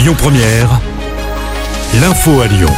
[0.00, 0.80] Lyon Première,
[2.00, 2.70] l'info à Lyon.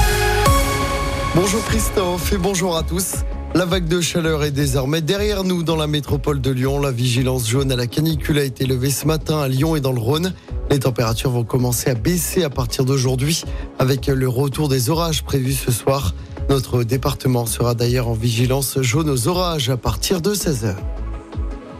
[1.36, 3.18] Bonjour Christophe et bonjour à tous.
[3.54, 6.80] La vague de chaleur est désormais derrière nous dans la métropole de Lyon.
[6.80, 9.92] La vigilance jaune à la canicule a été levée ce matin à Lyon et dans
[9.92, 10.34] le Rhône.
[10.68, 13.44] Les températures vont commencer à baisser à partir d'aujourd'hui
[13.78, 16.14] avec le retour des orages prévus ce soir.
[16.50, 20.74] Notre département sera d'ailleurs en vigilance jaune aux orages à partir de 16h.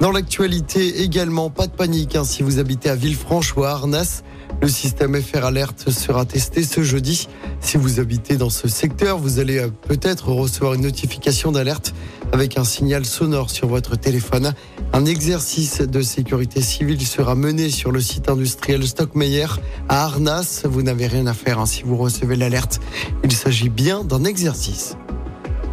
[0.03, 4.23] Dans l'actualité également, pas de panique hein, si vous habitez à Villefranche ou à Arnas.
[4.61, 7.29] Le système FR Alert sera testé ce jeudi.
[7.61, 11.95] Si vous habitez dans ce secteur, vous allez euh, peut-être recevoir une notification d'alerte
[12.33, 14.55] avec un signal sonore sur votre téléphone.
[14.93, 19.47] Un exercice de sécurité civile sera mené sur le site industriel Stockmeyer
[19.89, 20.63] à Arnas.
[20.65, 22.81] Vous n'avez rien à faire hein, si vous recevez l'alerte.
[23.23, 24.97] Il s'agit bien d'un exercice.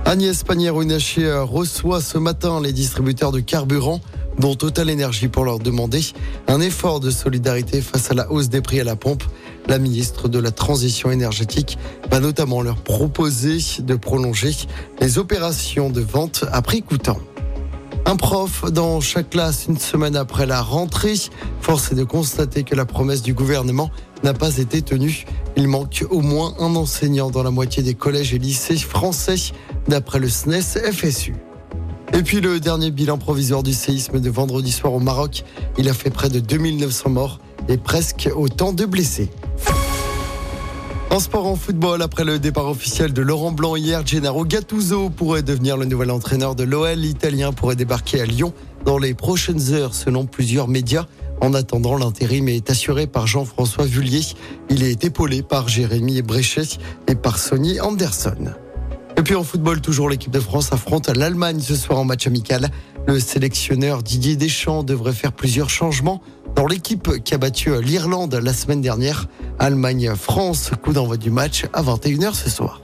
[0.05, 4.01] Agnès Pannier-Runacher euh, reçoit ce matin les distributeurs de carburant
[4.39, 6.01] dont Total Énergie pour leur demander
[6.47, 9.23] un effort de solidarité face à la hausse des prix à la pompe.
[9.67, 11.77] La ministre de la Transition énergétique
[12.09, 14.55] va notamment leur proposer de prolonger
[15.01, 17.19] les opérations de vente à prix coûtant.
[18.05, 21.13] Un prof dans chaque classe une semaine après la rentrée.
[21.61, 23.91] Force est de constater que la promesse du gouvernement
[24.23, 25.25] n'a pas été tenue.
[25.55, 29.35] Il manque au moins un enseignant dans la moitié des collèges et lycées français,
[29.87, 31.35] d'après le SNES FSU.
[32.19, 35.45] Et puis le dernier bilan provisoire du séisme de vendredi soir au Maroc,
[35.77, 37.39] il a fait près de 2900 morts
[37.69, 39.29] et presque autant de blessés.
[41.11, 45.43] En sport en football, après le départ officiel de Laurent Blanc hier, Gennaro Gattuso pourrait
[45.43, 46.99] devenir le nouvel entraîneur de l'OL.
[46.99, 48.51] L'Italien pourrait débarquer à Lyon
[48.83, 51.05] dans les prochaines heures selon plusieurs médias.
[51.39, 54.25] En attendant, l'intérim est assuré par Jean-François Vullier.
[54.69, 56.67] Il est épaulé par Jérémy Bréchet
[57.07, 58.55] et par Sonny Anderson.
[59.19, 62.71] Et puis en football, toujours l'équipe de France affronte l'Allemagne ce soir en match amical.
[63.05, 66.23] Le sélectionneur Didier Deschamps devrait faire plusieurs changements
[66.55, 69.27] dans l'équipe qui a battu l'Irlande la semaine dernière.
[69.59, 72.81] Allemagne-France, coup d'envoi du match à 21h ce soir.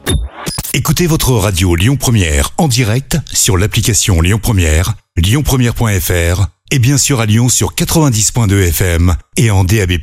[0.74, 7.22] Écoutez votre radio Lyon Première en direct sur l'application Lyon Première, lyonpremière.fr et bien sûr
[7.22, 9.94] à Lyon sur 90.2 FM et en DAB+.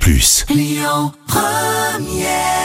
[0.48, 2.61] Lyon Première